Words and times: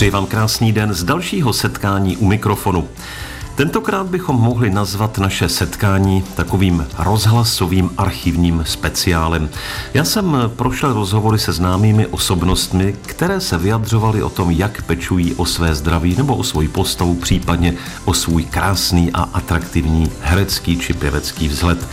Přeji 0.00 0.10
vám 0.10 0.26
krásný 0.26 0.72
den 0.72 0.94
z 0.94 1.04
dalšího 1.04 1.52
setkání 1.52 2.16
u 2.16 2.26
mikrofonu. 2.26 2.88
Tentokrát 3.54 4.06
bychom 4.06 4.36
mohli 4.36 4.70
nazvat 4.70 5.18
naše 5.18 5.48
setkání 5.48 6.24
takovým 6.34 6.86
rozhlasovým 6.98 7.90
archivním 7.98 8.64
speciálem. 8.66 9.48
Já 9.94 10.04
jsem 10.04 10.36
prošel 10.56 10.92
rozhovory 10.92 11.38
se 11.38 11.52
známými 11.52 12.06
osobnostmi, 12.06 12.96
které 13.06 13.40
se 13.40 13.58
vyjadřovaly 13.58 14.22
o 14.22 14.30
tom, 14.30 14.50
jak 14.50 14.82
pečují 14.82 15.34
o 15.34 15.46
své 15.46 15.74
zdraví 15.74 16.14
nebo 16.16 16.36
o 16.36 16.44
svoji 16.44 16.68
postavu, 16.68 17.14
případně 17.14 17.74
o 18.04 18.14
svůj 18.14 18.44
krásný 18.44 19.10
a 19.12 19.22
atraktivní 19.22 20.12
herecký 20.20 20.78
či 20.78 20.92
pěvecký 20.92 21.48
vzhled. 21.48 21.88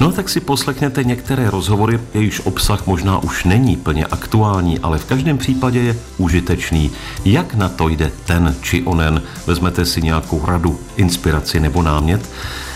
No 0.00 0.12
tak 0.12 0.28
si 0.28 0.40
poslechněte 0.40 1.04
některé 1.04 1.50
rozhovory, 1.50 2.00
jejichž 2.14 2.40
obsah 2.44 2.86
možná 2.86 3.18
už 3.18 3.44
není 3.44 3.76
plně 3.76 4.06
aktuální, 4.06 4.78
ale 4.78 4.98
v 4.98 5.04
každém 5.04 5.38
případě 5.38 5.80
je 5.80 5.96
užitečný. 6.18 6.90
Jak 7.24 7.54
na 7.54 7.68
to 7.68 7.88
jde 7.88 8.12
ten 8.26 8.54
či 8.62 8.82
onen? 8.82 9.22
Vezmete 9.46 9.86
si 9.86 10.02
nějakou 10.02 10.46
radu, 10.46 10.80
inspiraci 10.96 11.60
nebo 11.60 11.82
námět? 11.82 12.30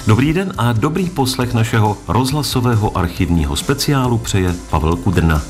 Dobrý 0.06 0.32
den 0.32 0.52
a 0.58 0.72
dobrý 0.72 1.10
poslech 1.10 1.54
našeho 1.54 1.96
rozhlasového 2.08 2.98
archivního 2.98 3.56
speciálu 3.56 4.18
přeje 4.18 4.54
Pavel 4.70 4.96
Kudrna. 4.96 5.42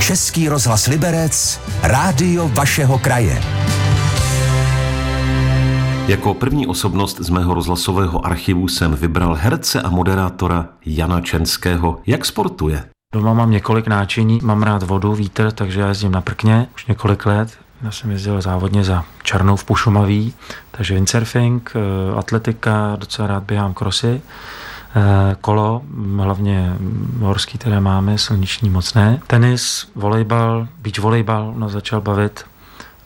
Český 0.00 0.48
rozhlas 0.48 0.86
Liberec, 0.86 1.60
rádio 1.82 2.48
vašeho 2.48 2.98
kraje. 2.98 3.57
Jako 6.08 6.34
první 6.34 6.66
osobnost 6.66 7.20
z 7.20 7.30
mého 7.30 7.54
rozhlasového 7.54 8.26
archivu 8.26 8.68
jsem 8.68 8.94
vybral 8.94 9.34
herce 9.34 9.82
a 9.82 9.90
moderátora 9.90 10.66
Jana 10.86 11.20
Čenského. 11.20 12.00
Jak 12.06 12.24
sportuje? 12.24 12.84
Doma 13.14 13.34
mám 13.34 13.50
několik 13.50 13.86
náčiní, 13.86 14.40
mám 14.42 14.62
rád 14.62 14.82
vodu, 14.82 15.14
vítr, 15.14 15.52
takže 15.52 15.80
já 15.80 15.88
jezdím 15.88 16.12
na 16.12 16.20
prkně 16.20 16.68
už 16.74 16.86
několik 16.86 17.26
let. 17.26 17.58
Já 17.82 17.90
jsem 17.90 18.10
jezdil 18.10 18.40
závodně 18.40 18.84
za 18.84 19.04
Černou 19.22 19.56
v 19.56 19.64
Pušumaví, 19.64 20.34
takže 20.70 20.94
windsurfing, 20.94 21.72
eh, 21.74 22.18
atletika, 22.18 22.96
docela 23.00 23.28
rád 23.28 23.42
běhám 23.42 23.74
krosy, 23.74 24.20
eh, 24.96 25.36
kolo, 25.40 25.82
hlavně 26.16 26.76
horský, 27.20 27.58
které 27.58 27.80
máme, 27.80 28.18
silniční 28.18 28.70
mocné, 28.70 29.20
tenis, 29.26 29.88
volejbal, 29.94 30.68
beach 30.78 30.98
volejbal, 30.98 31.54
no 31.56 31.68
začal 31.68 32.00
bavit, 32.00 32.44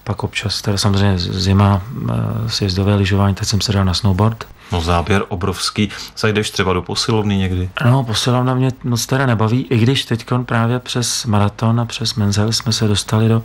pak 0.05 0.25
občas, 0.25 0.63
teda 0.63 0.79
samozřejmě 0.79 1.19
zima, 1.19 1.83
eh, 2.11 2.15
sjezdové 2.49 2.95
lyžování, 2.95 3.35
teď 3.35 3.49
jsem 3.49 3.61
se 3.61 3.73
dal 3.73 3.85
na 3.85 3.95
snowboard. 3.95 4.45
No 4.73 4.81
záběr 4.81 5.25
obrovský. 5.29 5.89
Zajdeš 6.17 6.51
třeba 6.51 6.73
do 6.73 6.83
posilovny 6.83 7.37
někdy? 7.37 7.71
No, 7.85 8.05
posilovna 8.05 8.55
mě 8.55 8.71
moc 8.85 9.07
teda 9.07 9.27
nebaví, 9.27 9.67
i 9.71 9.79
když 9.79 10.05
teď 10.05 10.27
právě 10.45 10.79
přes 10.79 11.27
maraton 11.27 11.81
a 11.81 11.85
přes 11.85 12.15
Menzel 12.15 12.53
jsme 12.53 12.73
se 12.73 12.89
dostali 12.89 13.29
do 13.29 13.43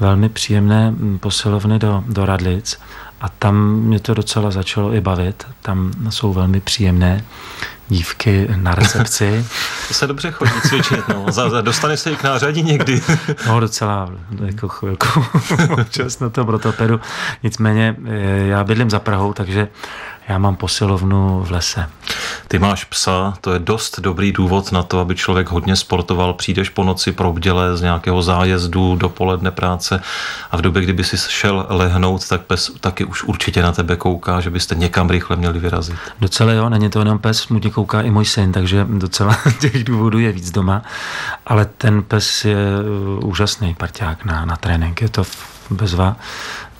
velmi 0.00 0.28
příjemné 0.28 0.90
hm, 0.90 1.18
posilovny 1.18 1.78
do, 1.78 2.04
do 2.06 2.26
Radlic 2.26 2.78
a 3.20 3.28
tam 3.28 3.72
mě 3.72 4.00
to 4.00 4.14
docela 4.14 4.50
začalo 4.50 4.94
i 4.94 5.00
bavit. 5.00 5.46
Tam 5.62 5.92
jsou 6.10 6.32
velmi 6.32 6.60
příjemné 6.60 7.24
dívky 7.88 8.48
na 8.56 8.74
recepci. 8.74 9.46
to 9.88 9.94
se 9.94 10.06
dobře 10.06 10.30
chodí 10.30 10.52
cvičit, 10.68 11.08
no. 11.08 11.26
Dostane 11.62 11.96
se 11.96 12.12
i 12.12 12.16
k 12.16 12.22
nářadí 12.22 12.62
někdy. 12.62 13.02
no 13.46 13.60
docela 13.60 14.10
jako 14.44 14.68
chvilku 14.68 15.24
občas 15.80 16.20
na 16.20 16.28
tom 16.28 16.48
rotopedu. 16.48 17.00
Nicméně 17.42 17.96
eh, 18.06 18.12
já 18.46 18.64
bydlím 18.64 18.90
za 18.90 18.98
Prahou, 18.98 19.32
takže 19.32 19.68
já 20.28 20.38
mám 20.38 20.56
posilovnu 20.56 21.42
v 21.46 21.50
lese. 21.50 21.88
Ty 22.48 22.58
máš 22.58 22.84
psa, 22.84 23.34
to 23.40 23.52
je 23.52 23.58
dost 23.58 24.00
dobrý 24.00 24.32
důvod 24.32 24.72
na 24.72 24.82
to, 24.82 25.00
aby 25.00 25.14
člověk 25.14 25.48
hodně 25.48 25.76
sportoval. 25.76 26.34
Přijdeš 26.34 26.68
po 26.68 26.84
noci 26.84 27.12
pro 27.12 27.30
obděle 27.30 27.76
z 27.76 27.82
nějakého 27.82 28.22
zájezdu, 28.22 28.96
dopoledne 28.96 29.50
práce 29.50 30.02
a 30.50 30.56
v 30.56 30.60
době, 30.60 30.82
kdyby 30.82 31.04
si 31.04 31.16
šel 31.28 31.66
lehnout, 31.68 32.28
tak 32.28 32.40
pes 32.40 32.70
taky 32.80 33.04
už 33.04 33.24
určitě 33.24 33.62
na 33.62 33.72
tebe 33.72 33.96
kouká, 33.96 34.40
že 34.40 34.50
byste 34.50 34.74
někam 34.74 35.10
rychle 35.10 35.36
měli 35.36 35.58
vyrazit. 35.58 35.96
Docela 36.20 36.52
jo, 36.52 36.68
není 36.68 36.90
to 36.90 36.98
jenom 36.98 37.18
pes, 37.18 37.48
mu 37.48 37.60
kouká 37.60 38.02
i 38.02 38.10
můj 38.10 38.24
syn, 38.24 38.52
takže 38.52 38.86
docela 38.88 39.36
těch 39.60 39.84
důvodů 39.84 40.18
je 40.18 40.32
víc 40.32 40.50
doma. 40.50 40.82
Ale 41.46 41.64
ten 41.64 42.02
pes 42.02 42.44
je 42.44 42.56
uh, 43.18 43.28
úžasný 43.28 43.74
parťák 43.74 44.24
na, 44.24 44.44
na 44.44 44.56
trénink, 44.56 45.02
je 45.02 45.08
to 45.08 45.24
bezva 45.70 46.16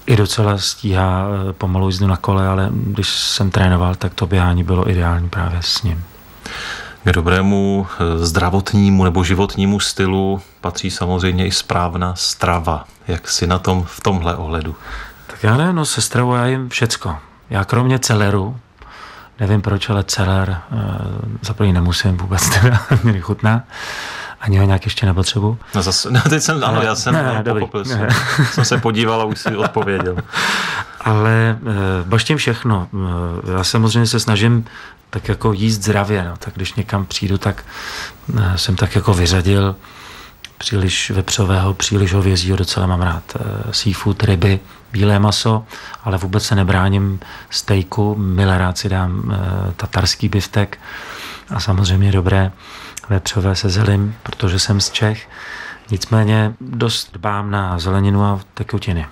i 0.08 0.16
docela 0.16 0.58
stíhá 0.58 1.26
eh, 1.28 1.52
pomalu 1.52 1.88
jízdu 1.88 2.06
na 2.06 2.16
kole, 2.16 2.48
ale 2.48 2.68
když 2.72 3.08
jsem 3.08 3.50
trénoval, 3.50 3.94
tak 3.94 4.14
to 4.14 4.26
běhání 4.26 4.64
bylo 4.64 4.90
ideální 4.90 5.28
právě 5.28 5.58
s 5.62 5.82
ním. 5.82 6.04
K 7.04 7.12
dobrému 7.12 7.86
eh, 7.90 8.24
zdravotnímu 8.26 9.04
nebo 9.04 9.24
životnímu 9.24 9.80
stylu 9.80 10.40
patří 10.60 10.90
samozřejmě 10.90 11.46
i 11.46 11.50
správná 11.50 12.14
strava. 12.14 12.84
Jak 13.08 13.28
si 13.28 13.46
na 13.46 13.58
tom 13.58 13.84
v 13.86 14.00
tomhle 14.00 14.36
ohledu? 14.36 14.74
Tak 15.26 15.42
já 15.42 15.56
ne, 15.56 15.72
no 15.72 15.84
se 15.84 16.02
stravou 16.02 16.34
já 16.34 16.46
jim 16.46 16.68
všecko. 16.68 17.16
Já 17.50 17.64
kromě 17.64 17.98
celeru, 17.98 18.56
nevím 19.40 19.62
proč, 19.62 19.90
ale 19.90 20.04
celer 20.04 20.50
e, 20.50 20.60
za 21.42 21.54
první 21.54 21.72
nemusím 21.72 22.16
vůbec, 22.16 22.48
teda 22.60 22.80
mě 23.02 23.20
chutná 23.20 23.62
ani 24.40 24.58
ho 24.58 24.64
nějak 24.64 24.84
ještě 24.84 25.06
nepotřebu. 25.06 25.58
No, 25.74 25.82
zase, 25.82 26.10
no 26.10 26.20
teď 26.20 26.42
jsem, 26.42 26.64
ano, 26.64 26.82
já 26.82 26.94
jsem 26.94 27.14
ne, 27.14 27.42
ne, 27.44 27.52
pochopil, 27.52 27.84
jsem, 27.84 28.08
jsem 28.52 28.64
se 28.64 28.78
podíval 28.78 29.20
a 29.22 29.24
už 29.24 29.38
si 29.38 29.56
odpověděl. 29.56 30.16
Ale 31.00 31.30
e, 31.30 31.56
baštím 32.04 32.36
všechno. 32.36 32.88
E, 33.48 33.52
já 33.52 33.64
samozřejmě 33.64 34.06
se 34.06 34.20
snažím 34.20 34.64
tak 35.10 35.28
jako 35.28 35.52
jíst 35.52 35.82
zdravě, 35.82 36.24
no. 36.24 36.36
tak 36.38 36.54
když 36.54 36.74
někam 36.74 37.06
přijdu, 37.06 37.38
tak 37.38 37.64
e, 38.38 38.58
jsem 38.58 38.76
tak 38.76 38.94
jako 38.94 39.14
vyřadil 39.14 39.76
příliš 40.58 41.10
vepřového, 41.10 41.74
příliš 41.74 42.12
hovězího, 42.12 42.56
docela 42.56 42.86
mám 42.86 43.02
rád 43.02 43.22
e, 43.36 43.72
seafood, 43.72 44.22
ryby, 44.22 44.60
bílé 44.92 45.18
maso, 45.18 45.64
ale 46.04 46.18
vůbec 46.18 46.44
se 46.44 46.54
nebráním 46.54 47.20
stejku, 47.50 48.14
milé 48.18 48.58
rád 48.58 48.78
si 48.78 48.88
dám 48.88 49.32
e, 49.32 49.72
tatarský 49.72 50.28
biftek 50.28 50.78
a 51.50 51.60
samozřejmě 51.60 52.12
dobré 52.12 52.52
vepřové 53.08 53.56
se 53.56 53.68
zelím, 53.68 54.16
protože 54.22 54.58
jsem 54.58 54.80
z 54.80 54.90
Čech. 54.90 55.28
Nicméně 55.90 56.54
dost 56.60 57.12
dbám 57.12 57.50
na 57.50 57.78
zeleninu 57.78 58.24
a 58.24 58.40
tekutiny. 58.54 59.06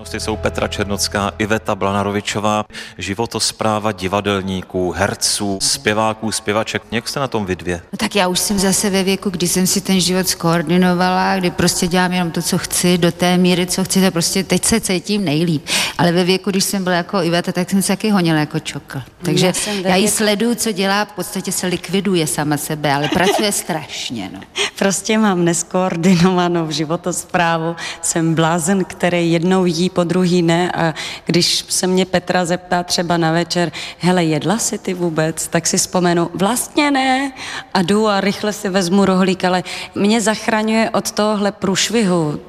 Hosty 0.00 0.20
jsou 0.20 0.36
Petra 0.36 0.68
Černocká, 0.68 1.32
Iveta 1.38 1.74
Blanarovičová, 1.74 2.64
životospráva 2.98 3.92
divadelníků, 3.92 4.92
herců, 4.92 5.58
zpěváků, 5.62 6.32
zpěvaček. 6.32 6.82
Jak 6.90 7.08
jste 7.08 7.20
na 7.20 7.28
tom 7.28 7.46
vy 7.46 7.56
dvě? 7.56 7.82
No 7.92 7.96
tak 7.96 8.16
já 8.16 8.28
už 8.28 8.38
jsem 8.38 8.58
zase 8.58 8.90
ve 8.90 9.02
věku, 9.02 9.30
kdy 9.30 9.48
jsem 9.48 9.66
si 9.66 9.80
ten 9.80 10.00
život 10.00 10.28
skoordinovala, 10.28 11.36
kdy 11.36 11.50
prostě 11.50 11.86
dělám 11.86 12.12
jenom 12.12 12.30
to, 12.30 12.42
co 12.42 12.58
chci, 12.58 12.98
do 12.98 13.12
té 13.12 13.36
míry, 13.36 13.66
co 13.66 13.84
chci, 13.84 14.00
to 14.00 14.10
prostě 14.10 14.44
teď 14.44 14.64
se 14.64 14.80
cítím 14.80 15.24
nejlíp. 15.24 15.66
Ale 15.98 16.12
ve 16.12 16.24
věku, 16.24 16.50
když 16.50 16.64
jsem 16.64 16.84
byla 16.84 16.96
jako 16.96 17.22
Iveta, 17.22 17.52
tak 17.52 17.70
jsem 17.70 17.82
se 17.82 17.88
taky 17.88 18.10
honila 18.10 18.38
jako 18.38 18.58
čokl. 18.58 19.02
Takže 19.22 19.52
já, 19.82 19.88
já 19.88 19.96
ji 19.96 20.08
sleduju, 20.08 20.54
co 20.54 20.72
dělá, 20.72 21.04
v 21.04 21.12
podstatě 21.12 21.52
se 21.52 21.66
likviduje 21.66 22.26
sama 22.26 22.56
sebe, 22.56 22.94
ale 22.94 23.08
pracuje 23.08 23.52
strašně. 23.62 24.30
No. 24.32 24.40
Prostě 24.78 25.18
mám 25.18 25.44
neskoordinovanou 25.44 26.70
životosprávu, 26.70 27.76
jsem 28.02 28.34
blázen, 28.34 28.84
který 28.84 29.32
jednou 29.32 29.64
jí 29.64 29.89
po 29.90 30.04
druhý 30.04 30.42
ne 30.42 30.72
a 30.72 30.94
když 31.26 31.64
se 31.68 31.86
mě 31.86 32.06
Petra 32.06 32.44
zeptá 32.44 32.82
třeba 32.82 33.16
na 33.16 33.32
večer, 33.32 33.72
hele, 33.98 34.24
jedla 34.24 34.58
si 34.58 34.78
ty 34.78 34.94
vůbec, 34.94 35.48
tak 35.48 35.66
si 35.66 35.78
vzpomenu, 35.78 36.30
vlastně 36.34 36.90
ne 36.90 37.32
a 37.74 37.82
jdu 37.82 38.08
a 38.08 38.20
rychle 38.20 38.52
si 38.52 38.68
vezmu 38.68 39.04
rohlík, 39.04 39.44
ale 39.44 39.62
mě 39.94 40.20
zachraňuje 40.20 40.90
od 40.90 41.10
tohohle 41.10 41.52
průšvihu, 41.52 42.40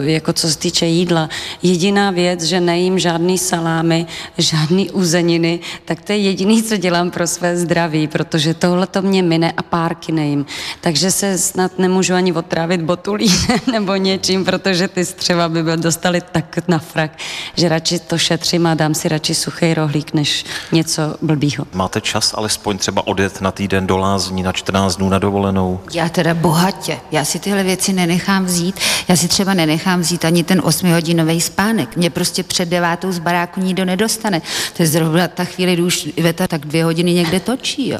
jako 0.00 0.32
co 0.32 0.48
se 0.48 0.58
týče 0.58 0.86
jídla. 0.86 1.28
Jediná 1.62 2.10
věc, 2.10 2.42
že 2.42 2.60
nejím 2.60 2.98
žádný 2.98 3.38
salámy, 3.38 4.06
žádný 4.38 4.90
uzeniny, 4.90 5.60
tak 5.84 6.02
to 6.02 6.12
je 6.12 6.18
jediný, 6.18 6.62
co 6.62 6.76
dělám 6.76 7.10
pro 7.10 7.26
své 7.26 7.56
zdraví, 7.56 8.08
protože 8.08 8.54
tohle 8.54 8.86
to 8.86 9.02
mě 9.02 9.22
mine 9.22 9.52
a 9.56 9.62
párky 9.62 10.12
nejím. 10.12 10.46
Takže 10.80 11.10
se 11.10 11.38
snad 11.38 11.78
nemůžu 11.78 12.14
ani 12.14 12.32
otrávit 12.32 12.82
botulínem 12.82 13.60
nebo 13.72 13.96
něčím, 13.96 14.44
protože 14.44 14.88
ty 14.88 15.04
střeva 15.04 15.48
by 15.48 15.62
byl 15.62 15.76
dostali 15.76 16.20
tak 16.20 16.68
na 16.68 16.78
frak, 16.82 17.18
že 17.56 17.68
radši 17.68 17.98
to 17.98 18.18
šetřím 18.18 18.66
a 18.66 18.74
dám 18.74 18.94
si 18.94 19.08
radši 19.08 19.34
suchý 19.34 19.74
rohlík, 19.74 20.14
než 20.14 20.44
něco 20.72 21.02
blbýho. 21.22 21.66
Máte 21.72 22.00
čas 22.00 22.34
alespoň 22.36 22.78
třeba 22.78 23.06
odjet 23.06 23.40
na 23.40 23.52
týden 23.52 23.86
do 23.86 23.96
lázní, 23.96 24.42
na 24.42 24.52
14 24.52 24.96
dnů 24.96 25.08
na 25.08 25.18
dovolenou? 25.18 25.80
Já 25.92 26.08
teda 26.08 26.34
bohatě. 26.34 27.00
Já 27.10 27.24
si 27.24 27.38
tyhle 27.38 27.62
věci 27.62 27.92
nenechám 27.92 28.44
vzít. 28.44 28.80
Já 29.08 29.16
si 29.16 29.28
třeba 29.28 29.54
nenechám 29.54 30.00
vzít 30.00 30.24
ani 30.24 30.44
ten 30.44 30.60
8-hodinový 30.60 31.40
spánek. 31.40 31.96
Mě 31.96 32.10
prostě 32.10 32.42
před 32.42 32.68
devátou 32.68 33.12
z 33.12 33.18
baráku 33.18 33.60
nikdo 33.60 33.84
nedostane. 33.84 34.42
To 34.76 34.82
je 34.82 34.86
zrovna 34.86 35.28
ta 35.28 35.44
chvíli, 35.44 35.72
kdy 35.72 35.82
už 35.82 36.08
Iveta 36.16 36.46
tak 36.46 36.66
dvě 36.66 36.84
hodiny 36.84 37.14
někde 37.14 37.40
točí. 37.40 37.88
Jo. 37.88 37.98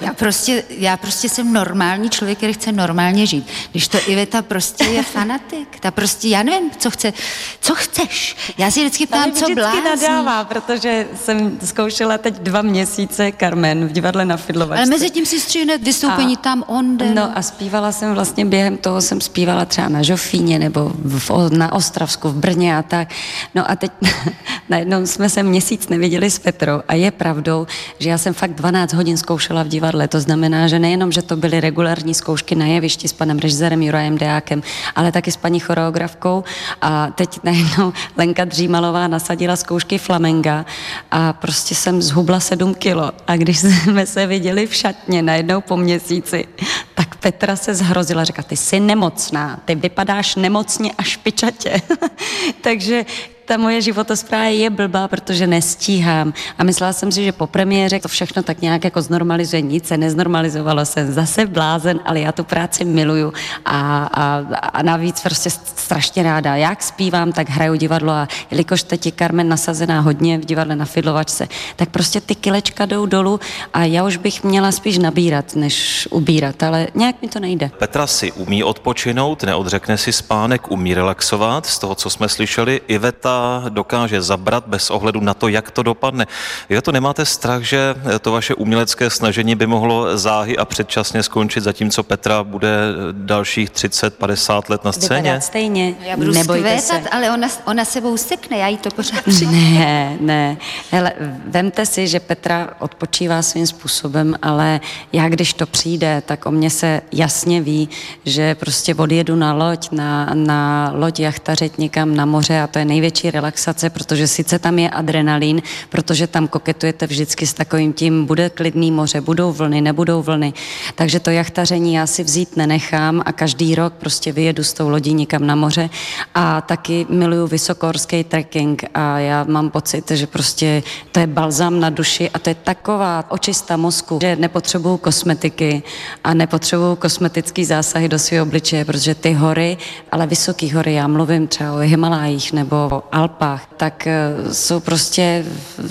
Já, 0.00 0.12
prostě, 0.14 0.64
já 0.70 0.96
prostě 0.96 1.28
jsem 1.28 1.52
normální 1.52 2.10
člověk, 2.10 2.38
který 2.38 2.52
chce 2.52 2.72
normálně 2.72 3.26
žít. 3.26 3.46
Když 3.70 3.88
to 3.88 3.98
Iveta 4.06 4.42
prostě 4.42 4.84
je 4.84 5.02
fanatik, 5.02 5.80
ta 5.80 5.90
prostě, 5.90 6.28
já 6.28 6.42
nevím, 6.42 6.70
co 6.78 6.90
chce, 6.90 7.12
co 7.60 7.74
chceš, 7.74 8.21
Já 8.58 8.70
si 8.70 8.80
vždycky 8.80 9.06
ptám, 9.06 9.32
co 9.32 9.54
blázní. 9.54 9.84
nadává, 9.84 10.44
protože 10.44 11.06
jsem 11.14 11.58
zkoušela 11.64 12.18
teď 12.18 12.34
dva 12.34 12.62
měsíce 12.62 13.32
Carmen 13.40 13.88
v 13.88 13.92
divadle 13.92 14.24
na 14.24 14.36
Fidlovačce. 14.36 14.82
Ale 14.82 14.90
mezi 14.90 15.10
tím 15.10 15.26
si 15.26 15.40
stříhne 15.40 15.78
vystoupení 15.78 16.36
a, 16.36 16.40
tam, 16.40 16.64
on 16.66 16.96
jde. 16.96 17.14
No 17.14 17.38
a 17.38 17.42
zpívala 17.42 17.92
jsem 17.92 18.14
vlastně 18.14 18.44
během 18.44 18.76
toho, 18.76 19.00
jsem 19.00 19.20
zpívala 19.20 19.64
třeba 19.64 19.88
na 19.88 20.02
Žofíně 20.02 20.58
nebo 20.58 20.92
v, 20.94 21.50
na 21.50 21.72
Ostravsku, 21.72 22.28
v 22.28 22.34
Brně 22.34 22.76
a 22.76 22.82
tak. 22.82 23.08
No 23.54 23.70
a 23.70 23.76
teď 23.76 23.92
najednou 24.68 25.06
jsme 25.06 25.28
se 25.28 25.42
měsíc 25.42 25.88
neviděli 25.88 26.30
s 26.30 26.38
Petrou 26.38 26.82
a 26.88 26.94
je 26.94 27.10
pravdou, 27.10 27.66
že 27.98 28.10
já 28.10 28.18
jsem 28.18 28.34
fakt 28.34 28.54
12 28.54 28.92
hodin 28.92 29.16
zkoušela 29.16 29.62
v 29.62 29.68
divadle. 29.68 30.08
To 30.08 30.20
znamená, 30.20 30.68
že 30.68 30.78
nejenom, 30.78 31.12
že 31.12 31.22
to 31.22 31.36
byly 31.36 31.60
regulární 31.60 32.14
zkoušky 32.14 32.54
na 32.54 32.66
jevišti 32.66 33.08
s 33.08 33.12
panem 33.12 33.38
režisérem 33.38 33.82
Jurajem 33.82 34.18
Deákem, 34.18 34.62
ale 34.94 35.12
taky 35.12 35.32
s 35.32 35.36
paní 35.36 35.60
choreografkou 35.60 36.44
a 36.82 37.10
teď 37.10 37.40
najednou 37.44 37.92
Lenka 38.16 38.44
Dřímalová 38.44 39.08
nasadila 39.08 39.56
zkoušky 39.56 39.98
flamenga 39.98 40.66
a 41.10 41.32
prostě 41.32 41.74
jsem 41.74 42.02
zhubla 42.02 42.40
sedm 42.40 42.74
kilo 42.74 43.12
a 43.26 43.36
když 43.36 43.58
jsme 43.60 44.06
se 44.06 44.26
viděli 44.26 44.66
v 44.66 44.74
šatně 44.74 45.22
najednou 45.22 45.60
po 45.60 45.76
měsíci, 45.76 46.48
tak 46.94 47.14
Petra 47.14 47.56
se 47.56 47.74
zhrozila, 47.74 48.24
řekla, 48.24 48.44
ty 48.44 48.56
jsi 48.56 48.80
nemocná, 48.80 49.60
ty 49.64 49.74
vypadáš 49.74 50.36
nemocně 50.36 50.92
a 50.98 51.02
špičatě. 51.02 51.82
Takže 52.60 53.04
ta 53.44 53.56
moje 53.56 53.82
životospráva 53.82 54.44
je 54.44 54.70
blbá, 54.70 55.08
protože 55.08 55.46
nestíhám. 55.46 56.32
A 56.58 56.64
myslela 56.64 56.92
jsem 56.92 57.12
si, 57.12 57.24
že 57.24 57.32
po 57.32 57.46
premiéře 57.46 58.00
to 58.00 58.08
všechno 58.08 58.42
tak 58.42 58.60
nějak 58.60 58.84
jako 58.84 59.02
znormalizuje. 59.02 59.62
Nic 59.62 59.86
se 59.86 59.96
neznormalizovalo, 59.96 60.84
jsem 60.84 61.12
zase 61.12 61.46
blázen, 61.46 62.00
ale 62.04 62.20
já 62.20 62.32
tu 62.32 62.44
práci 62.44 62.84
miluju 62.84 63.32
a, 63.64 64.04
a, 64.04 64.42
a 64.72 64.82
navíc 64.82 65.20
prostě 65.20 65.50
strašně 65.50 66.22
ráda. 66.22 66.56
Jak 66.56 66.82
zpívám, 66.82 67.32
tak 67.32 67.50
hraju 67.50 67.74
divadlo 67.74 68.12
a 68.12 68.28
jelikož 68.50 68.82
teď 68.82 69.06
je 69.06 69.12
Carmen 69.12 69.48
nasazená 69.48 70.00
hodně 70.00 70.38
v 70.38 70.44
divadle 70.44 70.76
na 70.76 70.84
Fidlovačce, 70.84 71.48
tak 71.76 71.90
prostě 71.90 72.20
ty 72.20 72.34
kilečka 72.34 72.86
jdou 72.86 73.06
dolů 73.06 73.40
a 73.74 73.84
já 73.84 74.04
už 74.04 74.16
bych 74.16 74.44
měla 74.44 74.72
spíš 74.72 74.98
nabírat, 74.98 75.56
než 75.56 76.08
ubírat, 76.10 76.62
ale 76.62 76.88
nějak 76.94 77.22
mi 77.22 77.28
to 77.28 77.40
nejde. 77.40 77.70
Petra 77.78 78.06
si 78.06 78.32
umí 78.32 78.64
odpočinout, 78.64 79.42
neodřekne 79.42 79.98
si 79.98 80.12
spánek, 80.12 80.70
umí 80.70 80.94
relaxovat. 80.94 81.66
Z 81.66 81.78
toho, 81.78 81.94
co 81.94 82.10
jsme 82.10 82.28
slyšeli, 82.28 82.80
Iveta 82.86 83.31
dokáže 83.68 84.22
zabrat 84.22 84.64
bez 84.66 84.90
ohledu 84.90 85.20
na 85.20 85.34
to, 85.34 85.48
jak 85.48 85.70
to 85.70 85.82
dopadne. 85.82 86.26
Je 86.68 86.82
to 86.82 86.92
nemáte 86.92 87.24
strach, 87.24 87.62
že 87.62 87.94
to 88.20 88.32
vaše 88.32 88.54
umělecké 88.54 89.10
snažení 89.10 89.54
by 89.54 89.66
mohlo 89.66 90.18
záhy 90.18 90.58
a 90.58 90.64
předčasně 90.64 91.22
skončit, 91.22 91.60
zatímco 91.60 92.02
Petra 92.02 92.44
bude 92.44 92.76
dalších 93.12 93.70
30-50 93.70 94.62
let 94.68 94.84
na 94.84 94.92
scéně? 94.92 95.22
Vypadat 95.22 95.44
stejně. 95.44 95.94
Já 96.00 96.16
budu 96.16 96.34
skvétat, 96.34 97.02
se. 97.02 97.08
ale 97.08 97.30
ona, 97.30 97.48
ona 97.64 97.84
sebou 97.84 98.16
sekne, 98.16 98.58
já 98.58 98.68
jí 98.68 98.78
to 98.78 98.90
pořád 98.90 99.26
Ne, 99.50 100.16
ne. 100.20 100.56
Hele, 100.90 101.12
vemte 101.46 101.86
si, 101.86 102.08
že 102.08 102.20
Petra 102.20 102.68
odpočívá 102.78 103.42
svým 103.42 103.66
způsobem, 103.66 104.34
ale 104.42 104.80
já, 105.12 105.28
když 105.28 105.54
to 105.54 105.66
přijde, 105.66 106.22
tak 106.26 106.46
o 106.46 106.50
mě 106.50 106.70
se 106.70 107.00
jasně 107.12 107.60
ví, 107.60 107.88
že 108.24 108.54
prostě 108.54 108.94
odjedu 108.94 109.36
na 109.36 109.52
loď, 109.52 109.88
na, 109.92 110.30
na 110.34 110.90
loď 110.94 111.20
jachtařit 111.20 111.78
někam 111.78 112.16
na 112.16 112.24
moře 112.24 112.60
a 112.60 112.66
to 112.66 112.78
je 112.78 112.84
největší 112.84 113.21
relaxace, 113.30 113.90
protože 113.90 114.26
sice 114.26 114.58
tam 114.58 114.78
je 114.78 114.90
adrenalin, 114.90 115.62
protože 115.88 116.26
tam 116.26 116.48
koketujete 116.48 117.06
vždycky 117.06 117.46
s 117.46 117.54
takovým 117.54 117.92
tím, 117.92 118.26
bude 118.26 118.50
klidný 118.50 118.90
moře, 118.90 119.20
budou 119.20 119.52
vlny, 119.52 119.80
nebudou 119.80 120.22
vlny. 120.22 120.52
Takže 120.94 121.20
to 121.20 121.30
jachtaření 121.30 121.94
já 121.94 122.06
si 122.06 122.24
vzít 122.24 122.56
nenechám 122.56 123.22
a 123.26 123.32
každý 123.32 123.74
rok 123.74 123.92
prostě 123.92 124.32
vyjedu 124.32 124.64
s 124.64 124.72
tou 124.72 124.88
lodí 124.88 125.14
někam 125.14 125.46
na 125.46 125.54
moře 125.54 125.90
a 126.34 126.60
taky 126.60 127.06
miluju 127.08 127.46
vysokorský 127.46 128.24
trekking 128.24 128.84
a 128.94 129.18
já 129.18 129.44
mám 129.48 129.70
pocit, 129.70 130.10
že 130.10 130.26
prostě 130.26 130.82
to 131.12 131.20
je 131.20 131.26
balzam 131.26 131.80
na 131.80 131.90
duši 131.90 132.30
a 132.34 132.38
to 132.38 132.50
je 132.50 132.54
taková 132.54 133.24
očista 133.28 133.76
mozku, 133.76 134.18
že 134.22 134.36
nepotřebuju 134.36 134.96
kosmetiky 134.96 135.82
a 136.24 136.34
nepotřebuju 136.34 136.96
kosmetický 136.96 137.64
zásahy 137.64 138.08
do 138.08 138.18
svého 138.18 138.46
obličeje, 138.46 138.84
protože 138.84 139.14
ty 139.14 139.32
hory, 139.32 139.76
ale 140.12 140.26
vysoké 140.26 140.74
hory, 140.74 140.94
já 140.94 141.06
mluvím 141.06 141.46
třeba 141.46 141.72
o 141.72 141.78
Himalájích 141.78 142.52
nebo 142.52 143.02
Alpách, 143.12 143.66
tak 143.76 144.06
eh, 144.06 144.30
jsou 144.52 144.80
prostě 144.80 145.44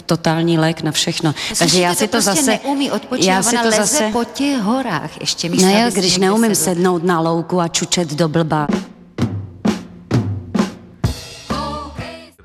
totální 0.06 0.58
lék 0.58 0.82
na 0.82 0.92
všechno. 0.92 1.34
Slyšíte, 1.34 1.60
Takže 1.60 1.82
já 1.82 1.94
si 1.94 2.08
to, 2.08 2.18
to 2.18 2.24
prostě 2.24 2.44
zase... 2.44 2.60
neumí 2.64 2.92
odpočívat, 2.92 3.36
já 3.36 3.44
si 3.44 3.58
to 3.58 3.72
zase... 3.72 4.10
po 4.12 4.24
těch 4.24 4.62
horách 4.62 5.22
ještě 5.22 5.50
místo, 5.50 5.68
No 5.68 5.80
jo, 5.80 5.92
když 5.94 6.18
neumím 6.18 6.56
sednout 6.56 7.04
na 7.04 7.20
louku 7.20 7.62
a 7.62 7.68
čučet 7.68 8.14
do 8.14 8.30
blba. 8.30 8.68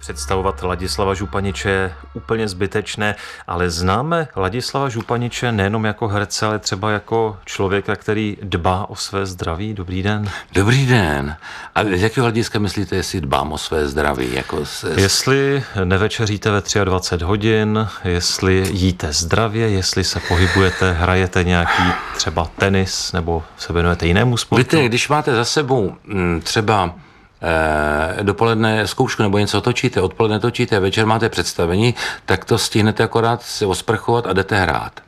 Představovat 0.06 0.62
Ladislava 0.62 1.14
Županiče 1.14 1.70
je 1.70 1.92
úplně 2.14 2.48
zbytečné, 2.48 3.14
ale 3.46 3.70
známe 3.70 4.28
Ladislava 4.36 4.88
Županiče 4.88 5.52
nejenom 5.52 5.84
jako 5.84 6.08
herce, 6.08 6.46
ale 6.46 6.58
třeba 6.58 6.90
jako 6.90 7.36
člověka, 7.44 7.96
který 7.96 8.36
dbá 8.42 8.86
o 8.90 8.96
své 8.96 9.26
zdraví. 9.26 9.74
Dobrý 9.74 10.02
den. 10.02 10.30
Dobrý 10.52 10.86
den. 10.86 11.36
A 11.74 11.84
z 11.84 12.02
jakého 12.02 12.24
hlediska 12.24 12.58
myslíte, 12.58 12.96
jestli 12.96 13.20
dbám 13.20 13.52
o 13.52 13.58
své 13.58 13.88
zdraví? 13.88 14.34
Jako 14.34 14.66
se... 14.66 15.00
Jestli 15.00 15.64
nevečeříte 15.84 16.50
ve 16.50 16.84
23 16.84 17.24
hodin, 17.24 17.88
jestli 18.04 18.68
jíte 18.70 19.12
zdravě, 19.12 19.70
jestli 19.70 20.04
se 20.04 20.20
pohybujete, 20.20 20.92
hrajete 20.92 21.44
nějaký 21.44 21.82
třeba 22.16 22.50
tenis 22.58 23.12
nebo 23.12 23.42
se 23.58 23.72
věnujete 23.72 24.06
jinému 24.06 24.36
sportu? 24.36 24.76
Víte, 24.76 24.88
když 24.88 25.08
máte 25.08 25.34
za 25.34 25.44
sebou 25.44 25.96
mm, 26.04 26.40
třeba 26.44 26.94
Eh, 27.42 28.22
dopoledne 28.22 28.86
zkoušku 28.86 29.22
nebo 29.22 29.38
něco 29.38 29.60
točíte, 29.60 30.00
odpoledne 30.00 30.40
točíte, 30.40 30.80
večer 30.80 31.06
máte 31.06 31.28
představení, 31.28 31.94
tak 32.24 32.44
to 32.44 32.58
stihnete 32.58 33.04
akorát 33.04 33.42
se 33.42 33.66
osprchovat 33.66 34.26
a 34.26 34.32
jdete 34.32 34.60
hrát. 34.60 35.00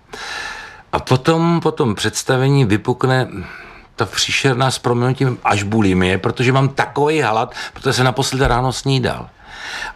A 0.93 0.99
potom 0.99 1.61
po 1.61 1.71
tom 1.71 1.95
představení 1.95 2.65
vypukne 2.65 3.29
ta 3.97 4.07
příšerná 4.07 4.71
s 4.71 4.79
proměnutím 4.79 5.39
až 5.45 5.63
bulimie, 5.63 6.19
protože 6.19 6.53
mám 6.53 6.69
takový 6.69 7.23
hlad, 7.23 7.55
protože 7.75 7.93
jsem 7.93 8.05
naposledy 8.05 8.47
ráno 8.47 8.73
snídal. 8.73 9.29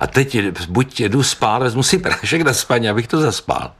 A 0.00 0.06
teď 0.06 0.38
buď 0.68 1.00
jdu 1.00 1.22
spát, 1.22 1.58
vezmu 1.58 1.82
si 1.82 1.98
prášek 1.98 2.42
na 2.42 2.52
spaní, 2.52 2.88
abych 2.88 3.08
to 3.08 3.20
zaspal. 3.20 3.70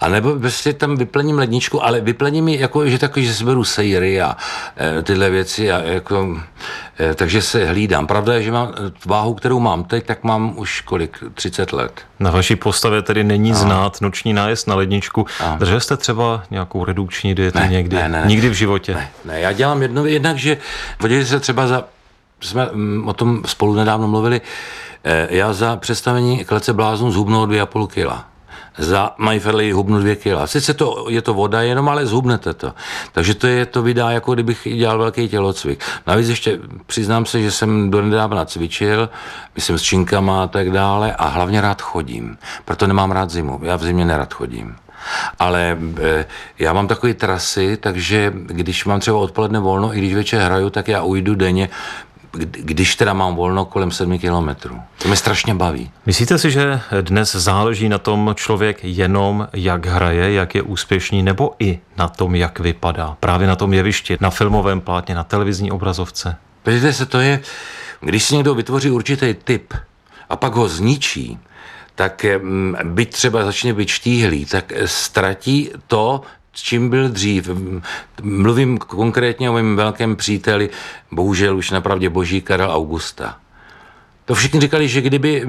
A 0.00 0.08
nebo 0.08 0.38
prostě 0.38 0.72
tam 0.72 0.96
vyplním 0.96 1.38
ledničku, 1.38 1.84
ale 1.84 2.00
vyplním 2.00 2.44
mi 2.44 2.58
jako, 2.58 2.88
že 2.88 2.98
takový, 2.98 3.26
že 3.26 3.34
si 3.34 3.44
beru 3.44 3.64
sejry 3.64 4.20
a 4.20 4.36
e, 4.98 5.02
tyhle 5.02 5.30
věci 5.30 5.72
a 5.72 5.82
jako, 5.82 6.40
e, 7.00 7.14
takže 7.14 7.42
se 7.42 7.66
hlídám. 7.66 8.06
Pravda 8.06 8.34
je, 8.34 8.42
že 8.42 8.52
mám 8.52 8.74
váhu, 9.06 9.34
kterou 9.34 9.60
mám 9.60 9.84
teď, 9.84 10.06
tak 10.06 10.24
mám 10.24 10.52
už 10.58 10.80
kolik, 10.80 11.18
30 11.34 11.72
let. 11.72 11.92
Na 12.20 12.30
vaší 12.30 12.56
postavě 12.56 13.02
tedy 13.02 13.24
není 13.24 13.52
a. 13.52 13.54
znát 13.54 14.00
noční 14.00 14.32
nájezd 14.32 14.66
na 14.66 14.74
ledničku. 14.74 15.26
A. 15.40 15.56
Držel 15.56 15.80
jste 15.80 15.96
třeba 15.96 16.42
nějakou 16.50 16.84
redukční 16.84 17.34
dietu 17.34 17.58
ne, 17.58 17.68
někdy? 17.68 17.96
Ne, 17.96 18.08
ne, 18.08 18.22
Nikdy 18.26 18.48
v 18.48 18.52
životě? 18.52 18.94
Ne, 18.94 19.10
ne, 19.24 19.40
já 19.40 19.52
dělám 19.52 19.82
jedno, 19.82 20.06
jednak, 20.06 20.36
že 20.36 20.56
podívejte 20.98 21.28
se 21.28 21.40
třeba 21.40 21.66
za, 21.66 21.84
jsme 22.42 22.68
mm, 22.72 23.08
o 23.08 23.12
tom 23.12 23.42
spolu 23.46 23.74
nedávno 23.74 24.08
mluvili, 24.08 24.40
Eh, 25.04 25.28
já 25.30 25.52
za 25.52 25.76
představení 25.76 26.44
Klece 26.44 26.72
bláznů 26.72 27.10
zhubnu 27.10 27.46
2,5 27.46 27.86
kila 27.86 28.24
za 28.78 29.14
Majferley 29.18 29.72
hubnu 29.72 30.00
dvě 30.00 30.16
kila. 30.16 30.46
Sice 30.46 30.74
to, 30.74 31.06
je 31.08 31.22
to 31.22 31.34
voda 31.34 31.62
jenom, 31.62 31.88
ale 31.88 32.06
zhubnete 32.06 32.54
to. 32.54 32.74
Takže 33.12 33.34
to 33.34 33.46
je 33.46 33.66
to 33.66 33.82
vydá, 33.82 34.10
jako 34.10 34.34
kdybych 34.34 34.68
dělal 34.76 34.98
velký 34.98 35.28
tělocvik. 35.28 35.84
Navíc 36.06 36.28
ještě 36.28 36.58
přiznám 36.86 37.26
se, 37.26 37.42
že 37.42 37.50
jsem 37.50 37.90
do 37.90 38.02
nedávna 38.02 38.44
cvičil, 38.44 39.08
myslím 39.54 39.78
s 39.78 39.82
činkama 39.82 40.42
a 40.42 40.46
tak 40.46 40.70
dále 40.70 41.14
a 41.14 41.28
hlavně 41.28 41.60
rád 41.60 41.82
chodím. 41.82 42.38
Proto 42.64 42.86
nemám 42.86 43.10
rád 43.10 43.30
zimu. 43.30 43.60
Já 43.62 43.76
v 43.76 43.82
zimě 43.82 44.04
nerad 44.04 44.34
chodím. 44.34 44.76
Ale 45.38 45.78
e, 46.02 46.24
já 46.58 46.72
mám 46.72 46.88
takové 46.88 47.14
trasy, 47.14 47.76
takže 47.76 48.32
když 48.34 48.84
mám 48.84 49.00
třeba 49.00 49.18
odpoledne 49.18 49.60
volno, 49.60 49.96
i 49.96 49.98
když 49.98 50.14
večer 50.14 50.42
hraju, 50.42 50.70
tak 50.70 50.88
já 50.88 51.02
ujdu 51.02 51.34
denně 51.34 51.68
když 52.38 52.96
teda 52.96 53.12
mám 53.12 53.34
volno 53.34 53.64
kolem 53.64 53.90
7 53.90 54.18
kilometrů. 54.18 54.80
To 54.98 55.08
mě 55.08 55.16
strašně 55.16 55.54
baví. 55.54 55.90
Myslíte 56.06 56.38
si, 56.38 56.50
že 56.50 56.80
dnes 57.00 57.34
záleží 57.34 57.88
na 57.88 57.98
tom 57.98 58.34
člověk 58.34 58.78
jenom, 58.82 59.48
jak 59.52 59.86
hraje, 59.86 60.32
jak 60.32 60.54
je 60.54 60.62
úspěšný, 60.62 61.22
nebo 61.22 61.54
i 61.58 61.80
na 61.96 62.08
tom, 62.08 62.34
jak 62.34 62.60
vypadá? 62.60 63.16
Právě 63.20 63.46
na 63.46 63.56
tom 63.56 63.74
jevišti, 63.74 64.16
na 64.20 64.30
filmovém 64.30 64.80
plátně, 64.80 65.14
na 65.14 65.24
televizní 65.24 65.70
obrazovce? 65.70 66.36
Podívejte 66.62 66.92
se, 66.92 67.06
to 67.06 67.20
je, 67.20 67.40
když 68.00 68.24
si 68.24 68.34
někdo 68.34 68.54
vytvoří 68.54 68.90
určitý 68.90 69.34
typ 69.44 69.74
a 70.28 70.36
pak 70.36 70.54
ho 70.54 70.68
zničí, 70.68 71.38
tak 71.94 72.24
mm, 72.42 72.76
byť 72.84 73.12
třeba 73.12 73.44
začne 73.44 73.72
být 73.72 73.88
štíhlý, 73.88 74.44
tak 74.44 74.72
ztratí 74.84 75.70
to, 75.86 76.20
s 76.54 76.62
čím 76.62 76.90
byl 76.90 77.08
dřív. 77.08 77.50
Mluvím 78.22 78.78
konkrétně 78.78 79.50
o 79.50 79.52
mém 79.52 79.76
velkém 79.76 80.16
příteli, 80.16 80.70
bohužel 81.10 81.56
už 81.56 81.70
napravdě 81.70 82.08
boží 82.08 82.40
Karel 82.40 82.70
Augusta. 82.70 83.36
To 84.24 84.34
všichni 84.34 84.60
říkali, 84.60 84.88
že 84.88 85.00
kdyby, 85.00 85.46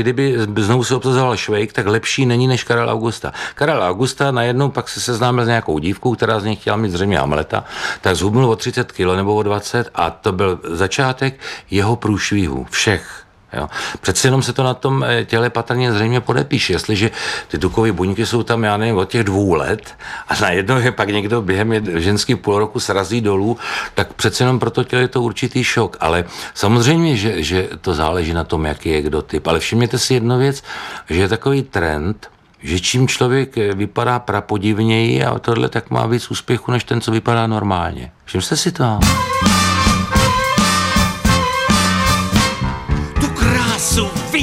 kdyby 0.00 0.36
znovu 0.56 0.84
se 0.84 0.94
obsazoval 0.94 1.36
Švejk, 1.36 1.72
tak 1.72 1.86
lepší 1.86 2.26
není 2.26 2.48
než 2.48 2.64
Karel 2.64 2.90
Augusta. 2.90 3.32
Karel 3.54 3.82
Augusta 3.82 4.30
najednou 4.30 4.70
pak 4.70 4.88
se 4.88 5.00
seznámil 5.00 5.44
s 5.44 5.48
nějakou 5.48 5.78
dívkou, 5.78 6.14
která 6.14 6.40
z 6.40 6.44
něj 6.44 6.56
chtěla 6.56 6.76
mít 6.76 6.90
zřejmě 6.90 7.18
Amleta, 7.18 7.64
tak 8.00 8.16
zhubnul 8.16 8.50
o 8.50 8.56
30 8.56 8.92
kg 8.92 9.16
nebo 9.16 9.34
o 9.34 9.42
20 9.42 9.90
a 9.94 10.10
to 10.10 10.32
byl 10.32 10.60
začátek 10.64 11.40
jeho 11.70 11.96
průšvihu, 11.96 12.66
všech 12.70 13.25
Jo. 13.52 13.68
Přeci 14.00 14.26
jenom 14.26 14.42
se 14.42 14.52
to 14.52 14.62
na 14.62 14.74
tom 14.74 15.04
eh, 15.04 15.24
těle 15.24 15.50
patrně 15.50 15.92
zřejmě 15.92 16.20
podepíše. 16.20 16.72
Jestliže 16.72 17.10
ty 17.48 17.58
tukové 17.58 17.92
buňky 17.92 18.26
jsou 18.26 18.42
tam, 18.42 18.64
já 18.64 18.76
nevím, 18.76 18.96
od 18.96 19.08
těch 19.08 19.24
dvou 19.24 19.54
let 19.54 19.94
a 20.28 20.34
najednou 20.40 20.78
je 20.78 20.92
pak 20.92 21.08
někdo 21.08 21.42
během 21.42 22.00
ženský 22.00 22.34
půl 22.34 22.58
roku 22.58 22.80
srazí 22.80 23.20
dolů, 23.20 23.58
tak 23.94 24.12
přeci 24.12 24.42
jenom 24.42 24.58
pro 24.58 24.70
to 24.70 24.84
tělo 24.84 25.02
je 25.02 25.08
to 25.08 25.22
určitý 25.22 25.64
šok. 25.64 25.96
Ale 26.00 26.24
samozřejmě, 26.54 27.16
že, 27.16 27.42
že 27.42 27.68
to 27.80 27.94
záleží 27.94 28.32
na 28.32 28.44
tom, 28.44 28.64
jaký 28.64 28.88
je 28.88 29.02
kdo 29.02 29.22
typ. 29.22 29.46
Ale 29.46 29.60
všimněte 29.60 29.98
si 29.98 30.14
jednu 30.14 30.38
věc, 30.38 30.62
že 31.10 31.20
je 31.20 31.28
takový 31.28 31.62
trend, 31.62 32.30
že 32.62 32.80
čím 32.80 33.08
člověk 33.08 33.58
eh, 33.58 33.74
vypadá 33.74 34.18
prapodivněji 34.18 35.24
a 35.24 35.38
tohle 35.38 35.68
tak 35.68 35.90
má 35.90 36.06
víc 36.06 36.30
úspěchu, 36.30 36.72
než 36.72 36.84
ten, 36.84 37.00
co 37.00 37.10
vypadá 37.10 37.46
normálně. 37.46 38.12
Všimte 38.24 38.56
si 38.56 38.72
to? 38.72 38.98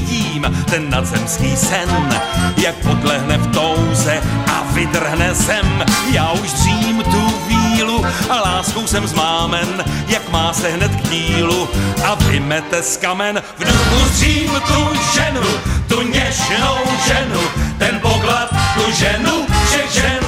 Vidím, 0.03 0.65
ten 0.69 0.89
nadzemský 0.89 1.55
sen, 1.55 2.22
jak 2.57 2.75
podlehne 2.75 3.38
v 3.38 3.51
touze 3.51 4.22
a 4.48 4.63
vydrhne 4.74 5.33
zem. 5.33 5.86
Já 6.12 6.31
už 6.31 6.51
dřím 6.51 7.03
tu 7.03 7.33
vílu 7.48 8.05
a 8.29 8.36
láskou 8.36 8.88
jsem 8.88 9.07
zmámen, 9.07 9.83
jak 10.07 10.29
má 10.29 10.53
se 10.53 10.69
hned 10.69 10.91
k 10.95 11.10
dílu 11.10 11.69
a 12.05 12.15
vymete 12.15 12.83
z 12.83 12.98
kamen. 12.98 13.41
V 13.57 13.63
duchu 13.63 14.10
dřím 14.10 14.51
tu 14.67 14.89
ženu, 15.13 15.48
tu 15.88 16.01
něžnou 16.01 16.77
ženu, 17.07 17.41
ten 17.77 18.00
poklad, 18.00 18.50
tu 18.75 18.91
ženu 18.91 19.45
všech 19.67 19.91
žen. 19.91 20.24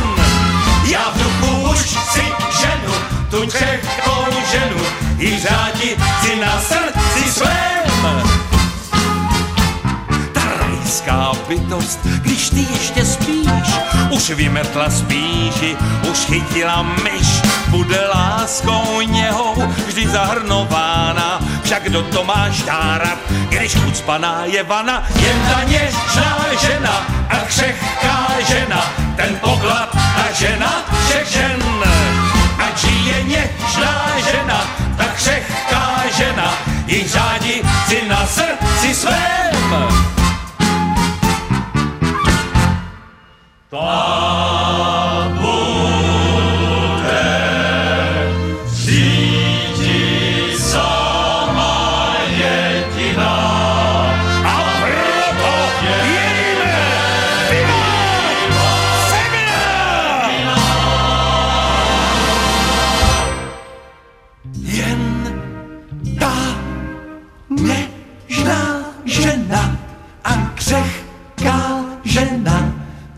Já 0.88 1.12
v 1.16 1.24
duchu 1.24 1.70
už 1.72 1.80
si 1.80 2.24
ženu, 2.62 2.94
tu 3.30 3.48
křehkou 3.48 4.26
ženu, 4.52 4.86
i 5.20 5.40
řádi 5.40 5.96
si 6.22 6.36
na 6.36 6.62
srdci 6.62 6.85
bytost, 11.66 12.00
když 12.04 12.50
ty 12.50 12.68
ještě 12.72 13.06
spíš, 13.06 13.74
už 14.10 14.30
vymetla 14.30 14.90
spíši, 14.90 15.78
už 16.12 16.18
chytila 16.18 16.84
myš, 16.84 17.42
bude 17.68 18.08
láskou 18.16 19.02
něhou 19.02 19.74
vždy 19.88 20.08
zahrnována, 20.08 21.40
však 21.64 21.84
kdo 21.84 22.04
to 22.04 22.24
má 22.24 22.52
štárat, 22.52 23.18
když 23.50 23.76
ucpaná 23.76 24.46
je 24.46 24.64
vana, 24.64 25.04
jen 25.20 25.42
ta 25.54 25.64
něžná 25.64 26.46
žena. 26.62 27.08
A 27.30 27.36
křehká 27.36 28.28
žena, 28.48 28.94
ten 29.16 29.36
poklad 29.42 29.90
a 29.96 30.32
žena 30.34 30.86
všech 31.08 31.28
žen. 31.28 31.64
Ať 32.68 32.84
je 32.84 33.24
něžná 33.24 34.06
žena, 34.32 34.62
ta 34.98 35.04
křehká 35.04 36.04
žena, 36.18 36.54
její 36.88 37.08
řádi 37.08 37.62
si 37.88 38.08
na 38.08 38.28
srdci 38.28 38.94
svém. 38.94 40.05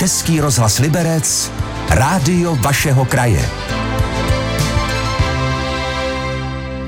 Český 0.00 0.40
rozhlas 0.40 0.78
Liberec, 0.78 1.52
rádio 1.90 2.56
vašeho 2.56 3.04
kraje. 3.04 3.48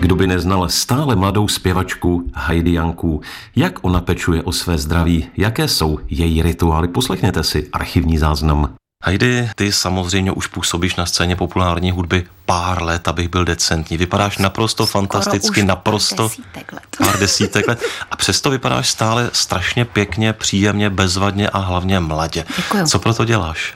Kdo 0.00 0.16
by 0.16 0.26
neznal 0.26 0.68
stále 0.68 1.16
mladou 1.16 1.48
zpěvačku 1.48 2.30
Heidi 2.34 2.72
Janku, 2.72 3.20
jak 3.56 3.78
ona 3.82 4.00
pečuje 4.00 4.42
o 4.42 4.52
své 4.52 4.78
zdraví, 4.78 5.26
jaké 5.36 5.68
jsou 5.68 5.98
její 6.08 6.42
rituály, 6.42 6.88
poslechněte 6.88 7.44
si 7.44 7.68
archivní 7.72 8.18
záznam. 8.18 8.74
Heidi, 9.04 9.50
ty 9.54 9.72
samozřejmě 9.72 10.32
už 10.32 10.46
působíš 10.46 10.96
na 10.96 11.06
scéně 11.06 11.36
populární 11.36 11.90
hudby 11.90 12.26
pár 12.46 12.82
let, 12.82 13.08
abych 13.08 13.28
byl 13.28 13.44
decentní. 13.44 13.96
Vypadáš 13.96 14.38
naprosto 14.38 14.86
Skoro 14.86 15.00
fantasticky, 15.00 15.62
naprosto 15.62 16.28
pár 16.28 16.38
desítek 16.38 16.72
let. 16.72 16.82
pár 16.98 17.18
desítek 17.18 17.68
let. 17.68 17.82
A 18.10 18.16
přesto 18.16 18.50
vypadáš 18.50 18.88
stále 18.88 19.30
strašně 19.32 19.84
pěkně, 19.84 20.32
příjemně, 20.32 20.90
bezvadně 20.90 21.48
a 21.48 21.58
hlavně 21.58 22.00
mladě. 22.00 22.44
Děkuju. 22.56 22.86
Co 22.86 22.98
pro 22.98 23.14
to 23.14 23.24
děláš? 23.24 23.74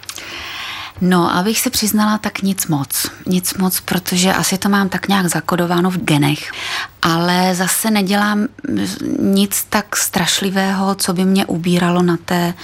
No, 1.00 1.34
abych 1.36 1.60
se 1.60 1.70
přiznala, 1.70 2.18
tak 2.18 2.42
nic 2.42 2.66
moc. 2.66 3.06
Nic 3.26 3.54
moc, 3.54 3.80
protože 3.80 4.32
asi 4.32 4.58
to 4.58 4.68
mám 4.68 4.88
tak 4.88 5.08
nějak 5.08 5.26
zakodováno 5.26 5.90
v 5.90 5.96
genech. 5.96 6.50
Ale 7.02 7.54
zase 7.54 7.90
nedělám 7.90 8.46
nic 9.20 9.66
tak 9.68 9.96
strašlivého, 9.96 10.94
co 10.94 11.12
by 11.12 11.24
mě 11.24 11.46
ubíralo 11.46 12.02
na 12.02 12.16
té 12.24 12.54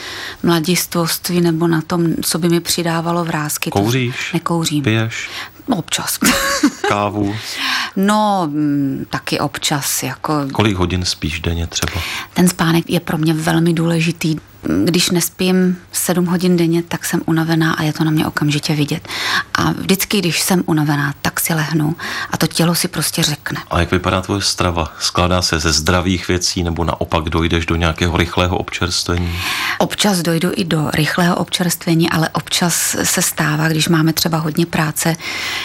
mladistvosti 0.42 1.40
nebo 1.40 1.66
na 1.66 1.80
tom, 1.82 2.14
co 2.22 2.38
by 2.38 2.48
mi 2.48 2.60
přidávalo 2.60 3.24
vrázky. 3.24 3.70
To 3.70 3.78
Kouříš? 3.78 4.32
Nekouřím. 4.32 4.82
Piješ? 4.82 5.28
Občas. 5.66 6.18
Kávu? 6.88 7.36
No, 7.96 8.48
mm, 8.50 9.06
taky 9.10 9.40
občas. 9.40 10.02
Jako 10.02 10.34
Kolik 10.52 10.76
hodin 10.76 11.04
spíš 11.04 11.40
denně 11.40 11.66
třeba? 11.66 12.02
ten 12.34 12.48
spánek 12.48 12.90
je 12.90 13.00
pro 13.00 13.18
mě 13.18 13.34
velmi 13.34 13.72
důležitý. 13.72 14.36
Když 14.84 15.10
nespím 15.10 15.78
7 15.92 16.26
hodin 16.26 16.56
denně, 16.56 16.82
tak 16.82 17.04
jsem 17.04 17.20
unavená 17.26 17.72
a 17.72 17.82
je 17.82 17.92
to 17.92 18.04
na 18.04 18.10
mě 18.10 18.26
okamžitě 18.26 18.74
vidět. 18.74 19.08
A 19.54 19.70
vždycky, 19.72 20.18
když 20.18 20.40
jsem 20.40 20.62
unavená, 20.66 21.14
tak 21.22 21.40
si 21.40 21.54
lehnu 21.54 21.96
a 22.30 22.36
to 22.36 22.46
tělo 22.46 22.74
si 22.74 22.88
prostě 22.88 23.22
řekne. 23.22 23.60
A 23.70 23.80
jak 23.80 23.90
vypadá 23.90 24.20
tvoje 24.20 24.40
strava? 24.40 24.92
Skládá 24.98 25.42
se 25.42 25.58
ze 25.58 25.72
zdravých 25.72 26.28
věcí 26.28 26.62
nebo 26.62 26.84
naopak 26.84 27.24
dojdeš 27.24 27.66
do 27.66 27.76
nějakého 27.76 28.16
rychlého 28.16 28.56
občerstvení? 28.56 29.32
Občas 29.78 30.22
dojdu 30.22 30.50
i 30.56 30.64
do 30.64 30.90
rychlého 30.94 31.36
občerstvení, 31.36 32.10
ale 32.10 32.28
občas 32.28 32.96
se 33.02 33.22
stává, 33.22 33.68
když 33.68 33.88
máme 33.88 34.12
třeba 34.12 34.38
hodně 34.38 34.66
práce, 34.66 35.16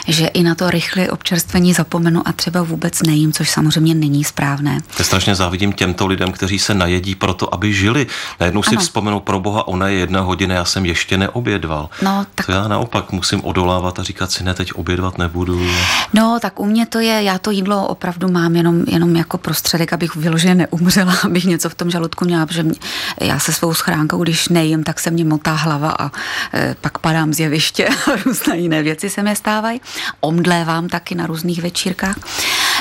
že 0.08 0.28
i 0.28 0.44
na 0.44 0.56
to 0.56 0.70
rychlé 0.70 1.10
občerstvení 1.10 1.74
zapomenu 1.74 2.28
a 2.28 2.32
třeba 2.32 2.64
vůbec 2.64 3.02
nejím, 3.02 3.34
což 3.34 3.50
samozřejmě 3.50 3.96
není 3.96 4.24
správné. 4.24 4.82
Já 5.00 5.06
strašně 5.06 5.36
závidím 5.36 5.74
těmto 5.74 6.08
lidem, 6.08 6.32
kteří 6.32 6.60
se 6.60 6.74
najedí 6.74 7.16
proto, 7.16 7.54
aby 7.54 7.74
žili. 7.74 8.08
Najednou 8.40 8.64
si 8.64 8.76
Ano. 8.76 8.87
Vzpomenou 8.88 9.20
pro 9.20 9.40
boha, 9.40 9.68
ona 9.68 9.88
je 9.88 10.00
jedna 10.00 10.22
hodina, 10.22 10.56
já 10.56 10.66
jsem 10.66 10.86
ještě 10.86 11.18
neobědval. 11.18 11.90
No, 12.02 12.26
tak- 12.36 12.46
To 12.46 12.52
já 12.52 12.68
naopak 12.68 13.12
musím 13.12 13.46
odolávat 13.46 14.00
a 14.00 14.04
říkat 14.04 14.32
si, 14.32 14.44
ne, 14.44 14.54
teď 14.54 14.74
obědvat 14.74 15.18
nebudu. 15.18 15.68
No, 16.14 16.38
tak 16.42 16.60
u 16.60 16.66
mě 16.66 16.86
to 16.86 17.00
je, 17.00 17.24
já 17.24 17.38
to 17.38 17.52
jídlo 17.52 17.88
opravdu 17.88 18.32
mám 18.32 18.56
jenom, 18.56 18.84
jenom 18.88 19.16
jako 19.16 19.38
prostředek, 19.38 19.94
abych 19.94 20.16
vyloženě 20.16 20.56
neumřela, 20.56 21.14
abych 21.24 21.46
něco 21.46 21.70
v 21.70 21.76
tom 21.76 21.90
žaludku 21.90 22.26
měla, 22.26 22.46
protože 22.46 22.64
mě, 22.64 22.76
já 23.22 23.40
se 23.40 23.54
svou 23.54 23.74
schránkou, 23.74 24.24
když 24.24 24.50
nejím, 24.50 24.84
tak 24.84 25.00
se 25.00 25.12
mě 25.12 25.26
motá 25.26 25.54
hlava 25.54 25.92
a 26.00 26.12
e, 26.54 26.76
pak 26.82 26.98
padám 26.98 27.34
z 27.34 27.40
jeviště 27.40 27.88
a 28.14 28.16
různé 28.26 28.58
jiné 28.58 28.84
věci 28.84 29.10
se 29.10 29.24
mi 29.24 29.36
stávají. 29.36 29.82
Omdlévám 30.20 30.88
taky 30.90 31.16
na 31.16 31.26
různých 31.28 31.62
večírkách. 31.62 32.18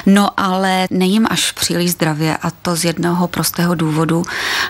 No 0.07 0.41
ale 0.41 0.87
nejím 0.91 1.27
až 1.31 1.53
příliš 1.53 1.91
zdravě 1.91 2.37
a 2.37 2.51
to 2.51 2.77
z 2.77 2.85
jednoho 2.85 3.29
prostého 3.29 3.75
důvodu. 3.75 4.23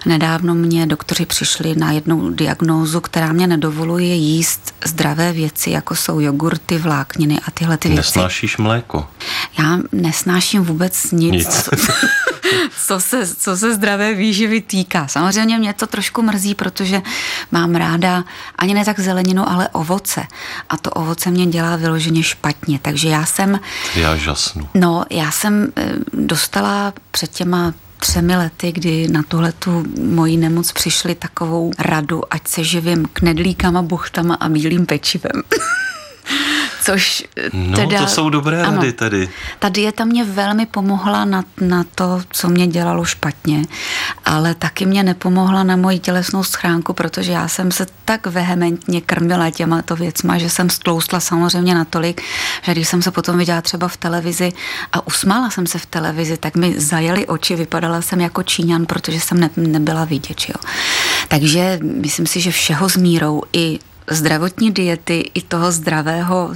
Nedávno 0.07 0.55
mě 0.55 0.87
doktoři 0.87 1.27
přišli 1.27 1.75
na 1.77 1.93
jednou 1.93 2.31
diagnózu, 2.31 3.01
která 3.01 3.33
mě 3.33 3.47
nedovoluje 3.47 4.15
jíst 4.15 4.75
zdravé 4.85 5.33
věci, 5.33 5.71
jako 5.71 5.95
jsou 5.95 6.21
jogurty, 6.21 6.79
vlákniny 6.79 7.41
a 7.47 7.51
tyhle 7.51 7.77
ty 7.77 7.89
věci. 7.89 8.19
Nesnášíš 8.19 8.57
mléko. 8.57 9.07
Já 9.59 9.79
nesnáším 9.93 10.65
vůbec 10.65 11.11
nic. 11.13 11.33
Nic. 11.33 11.69
co, 12.87 13.01
se, 13.01 13.37
co 13.37 13.57
se 13.57 13.75
zdravé 13.75 14.15
výživy 14.15 14.61
týká. 14.61 15.09
Samozřejmě 15.09 15.59
mě 15.59 15.73
to 15.73 15.87
trošku 15.87 16.23
mrzí, 16.23 16.55
protože 16.55 17.03
mám 17.51 17.75
ráda 17.75 18.25
ani 18.59 18.75
ne 18.75 18.85
tak 18.85 19.01
zeleninu, 19.01 19.51
ale 19.51 19.69
ovoce. 19.69 20.27
A 20.69 20.77
to 20.77 20.91
ovoce 20.91 21.31
mě 21.31 21.47
dělá 21.47 21.77
vyloženě 21.77 22.23
špatně. 22.23 22.79
Takže 22.83 23.09
já 23.09 23.27
jsem... 23.27 23.61
Já 23.95 24.17
žasnu. 24.17 24.69
No, 24.75 25.05
já 25.11 25.31
jsem 25.31 25.73
eh, 25.77 25.93
dostala 26.13 26.95
před 27.11 27.31
těma 27.31 27.75
třemi 27.97 28.37
lety, 28.37 28.73
kdy 28.73 29.09
na 29.09 29.23
tuhle 29.23 29.53
tu 29.53 29.85
moji 30.01 30.37
nemoc 30.37 30.73
přišli 30.73 31.15
takovou 31.15 31.73
radu, 31.79 32.23
ať 32.31 32.49
se 32.49 32.65
živím 32.65 33.09
knedlíkama, 33.13 33.83
buchtama 33.83 34.35
a 34.35 34.49
bílým 34.49 34.87
pečivem. 34.87 35.43
Což 36.87 37.25
No, 37.53 37.77
teda, 37.77 37.99
to 37.99 38.07
jsou 38.07 38.31
dobré 38.31 38.63
ano, 38.63 38.77
rady 38.77 38.93
tady. 38.93 39.29
Ta 39.59 39.69
dieta 39.69 40.05
mě 40.05 40.25
velmi 40.25 40.67
pomohla 40.67 41.25
na, 41.25 41.45
na 41.61 41.85
to, 41.95 42.23
co 42.31 42.49
mě 42.49 42.67
dělalo 42.67 43.05
špatně, 43.05 43.65
ale 44.25 44.55
taky 44.55 44.87
mě 44.87 45.03
nepomohla 45.03 45.63
na 45.63 45.77
moji 45.77 45.99
tělesnou 45.99 46.45
schránku, 46.45 46.93
protože 46.93 47.33
já 47.33 47.49
jsem 47.49 47.73
se 47.73 47.87
tak 48.05 48.27
vehementně 48.27 49.01
krmila 49.01 49.51
těma 49.51 49.83
to 49.83 49.97
věcma, 49.97 50.39
že 50.39 50.51
jsem 50.51 50.71
stloustla 50.71 51.21
samozřejmě 51.21 51.75
natolik, 51.75 52.23
že 52.63 52.73
když 52.73 52.89
jsem 52.89 53.03
se 53.03 53.11
potom 53.11 53.39
viděla 53.39 53.61
třeba 53.61 53.89
v 53.89 53.97
televizi 53.97 54.53
a 54.93 55.07
usmála 55.07 55.51
jsem 55.51 55.67
se 55.67 55.79
v 55.79 55.87
televizi, 55.87 56.37
tak 56.37 56.57
mi 56.57 56.81
zajeli 56.81 57.27
oči, 57.27 57.57
vypadala 57.57 58.03
jsem 58.03 58.21
jako 58.21 58.43
Číňan, 58.43 58.87
protože 58.87 59.21
jsem 59.21 59.41
ne, 59.41 59.51
nebyla 59.57 60.05
vidět. 60.05 60.49
Jo. 60.49 60.55
Takže 61.29 61.79
myslím 61.83 62.27
si, 62.27 62.41
že 62.41 62.51
všeho 62.51 62.89
s 62.89 62.97
mírou 62.97 63.43
i 63.53 63.79
zdravotní 64.11 64.71
diety 64.71 65.31
i 65.35 65.43
toho 65.43 65.73
zdravého 65.73 66.51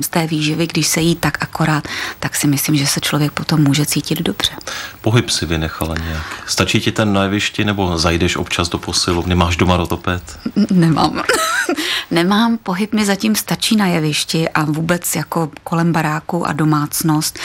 z 0.00 0.08
té 0.08 0.26
výživy, 0.26 0.66
když 0.66 0.86
se 0.86 1.00
jí 1.00 1.16
tak 1.16 1.42
akorát, 1.42 1.88
tak 2.20 2.36
si 2.36 2.46
myslím, 2.46 2.76
že 2.76 2.86
se 2.86 3.00
člověk 3.00 3.32
potom 3.32 3.60
může 3.60 3.86
cítit 3.86 4.22
dobře. 4.22 4.52
Pohyb 5.00 5.30
si 5.30 5.46
vynechala 5.46 5.94
nějak. 6.04 6.22
Stačí 6.46 6.80
ti 6.80 6.92
ten 6.92 7.12
na 7.12 7.22
jevišti 7.22 7.64
nebo 7.64 7.98
zajdeš 7.98 8.36
občas 8.36 8.68
do 8.68 8.78
posilovny? 8.78 9.34
Máš 9.34 9.56
doma 9.56 9.76
rotopet? 9.76 10.38
Nemám. 10.70 11.22
Nemám, 12.10 12.58
pohyb 12.58 12.92
mi 12.92 13.04
zatím 13.04 13.34
stačí 13.34 13.76
na 13.76 13.86
jevišti 13.86 14.48
a 14.48 14.64
vůbec 14.64 15.16
jako 15.16 15.50
kolem 15.64 15.92
baráku 15.92 16.46
a 16.46 16.52
domácnost 16.52 17.38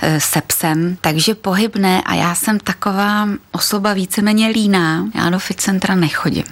e, 0.00 0.20
se 0.20 0.40
psem, 0.40 0.96
takže 1.00 1.34
pohyb 1.34 1.76
ne 1.76 2.02
a 2.02 2.14
já 2.14 2.34
jsem 2.34 2.60
taková 2.60 3.28
osoba 3.52 3.92
víceméně 3.92 4.48
líná, 4.48 5.06
já 5.14 5.30
do 5.30 5.38
fit 5.38 5.60
centra 5.60 5.94
nechodím. 5.94 6.44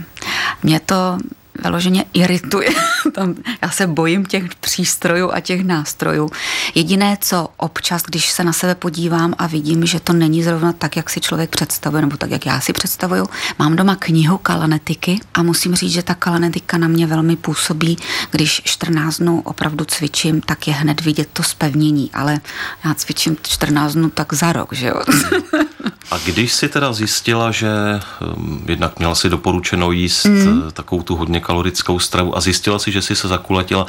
Mě 0.62 0.80
to 0.80 1.18
vyloženě 1.62 2.04
irituje. 2.12 2.70
Tam, 3.14 3.34
já 3.62 3.70
se 3.70 3.86
bojím 3.86 4.24
těch 4.24 4.54
přístrojů 4.54 5.30
a 5.32 5.40
těch 5.40 5.64
nástrojů. 5.64 6.30
Jediné, 6.74 7.18
co 7.20 7.48
občas, 7.56 8.02
když 8.02 8.30
se 8.30 8.44
na 8.44 8.52
sebe 8.52 8.74
podívám 8.74 9.34
a 9.38 9.46
vidím, 9.46 9.86
že 9.86 10.00
to 10.00 10.12
není 10.12 10.42
zrovna 10.42 10.72
tak, 10.72 10.96
jak 10.96 11.10
si 11.10 11.20
člověk 11.20 11.50
představuje, 11.50 12.02
nebo 12.02 12.16
tak, 12.16 12.30
jak 12.30 12.46
já 12.46 12.60
si 12.60 12.72
představuju, 12.72 13.28
mám 13.58 13.76
doma 13.76 13.96
knihu 13.96 14.38
kalanetiky 14.38 15.20
a 15.34 15.42
musím 15.42 15.74
říct, 15.74 15.92
že 15.92 16.02
ta 16.02 16.14
kalanetika 16.14 16.78
na 16.78 16.88
mě 16.88 17.06
velmi 17.06 17.36
působí. 17.36 17.96
Když 18.30 18.62
14 18.64 19.18
dnů 19.18 19.40
opravdu 19.40 19.84
cvičím, 19.84 20.40
tak 20.40 20.68
je 20.68 20.74
hned 20.74 21.00
vidět 21.00 21.28
to 21.32 21.42
spevnění, 21.42 22.10
ale 22.12 22.40
já 22.84 22.94
cvičím 22.94 23.36
14 23.42 23.92
dnů 23.92 24.10
tak 24.10 24.32
za 24.32 24.52
rok, 24.52 24.72
že 24.72 24.86
jo. 24.86 25.02
A 26.10 26.18
když 26.18 26.52
si 26.52 26.68
teda 26.68 26.92
zjistila, 26.92 27.50
že 27.50 27.68
um, 28.36 28.64
jednak 28.68 28.98
měla 28.98 29.14
si 29.14 29.28
doporučeno 29.28 29.92
jíst 29.92 30.24
mm. 30.24 30.70
takovou 30.72 31.02
tu 31.02 31.16
hodně 31.16 31.40
kalorickou 31.40 31.98
stravu 31.98 32.36
a 32.36 32.40
zjistila 32.40 32.78
si, 32.78 32.92
že 32.92 33.02
si 33.02 33.16
se 33.16 33.28
zakulatila, 33.28 33.86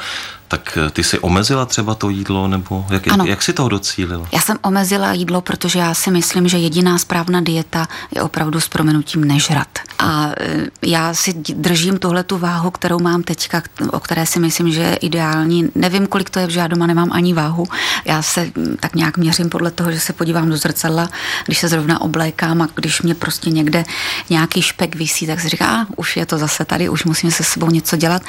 tak 0.52 0.78
eh, 0.86 0.90
ty 0.90 1.04
si 1.04 1.18
omezila 1.18 1.66
třeba 1.66 1.94
to 1.94 2.08
jídlo, 2.08 2.48
nebo 2.48 2.86
jak, 2.90 3.08
Ano. 3.08 3.24
jak 3.24 3.42
si 3.42 3.52
toho 3.52 3.68
docílila? 3.68 4.28
Já 4.32 4.40
jsem 4.40 4.56
omezila 4.62 5.12
jídlo, 5.12 5.40
protože 5.40 5.78
já 5.78 5.94
si 5.94 6.10
myslím, 6.10 6.48
že 6.48 6.58
jediná 6.58 6.98
správná 6.98 7.40
dieta 7.40 7.88
je 8.14 8.22
opravdu 8.22 8.60
s 8.60 8.68
prominutím 8.68 9.24
nežrat. 9.24 9.68
A 9.98 10.30
e, 10.40 10.66
já 10.82 11.14
si 11.14 11.32
držím 11.54 11.98
tuhle 11.98 12.22
tu 12.24 12.38
váhu, 12.38 12.70
kterou 12.70 12.98
mám 12.98 13.22
teďka, 13.22 13.62
o 13.92 14.00
které 14.00 14.26
si 14.26 14.40
myslím, 14.40 14.72
že 14.72 14.80
je 14.82 14.94
ideální. 14.94 15.68
Nevím, 15.74 16.06
kolik 16.06 16.30
to 16.30 16.38
je, 16.38 16.46
protože 16.46 16.60
já 16.60 16.66
doma 16.66 16.86
nemám 16.86 17.08
ani 17.12 17.34
váhu. 17.34 17.64
Já 18.04 18.22
se 18.22 18.44
mm, 18.44 18.76
tak 18.80 18.94
nějak 18.94 19.16
měřím 19.16 19.48
podle 19.48 19.70
toho, 19.70 19.92
že 19.92 20.00
se 20.00 20.12
podívám 20.12 20.50
do 20.50 20.56
zrcadla, 20.56 21.08
když 21.46 21.58
se 21.58 21.68
zrovna 21.68 22.00
oblékám 22.00 22.62
a 22.62 22.68
když 22.74 23.02
mě 23.02 23.14
prostě 23.14 23.50
někde 23.50 23.84
nějaký 24.30 24.62
špek 24.62 24.96
visí, 24.96 25.26
tak 25.26 25.40
si 25.40 25.48
říká, 25.48 25.66
a 25.66 25.86
už 25.96 26.16
je 26.16 26.26
to 26.26 26.38
zase 26.38 26.64
tady, 26.64 26.88
už 26.88 27.04
musím 27.04 27.30
se 27.30 27.44
sebou 27.44 27.70
něco 27.70 27.96
dělat. 27.96 28.22